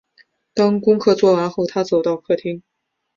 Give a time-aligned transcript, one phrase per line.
[0.55, 2.63] 当功课都做完后，她走到客厅